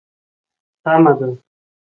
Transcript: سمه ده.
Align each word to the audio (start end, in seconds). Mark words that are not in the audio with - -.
سمه 0.83 1.11
ده. 1.19 1.27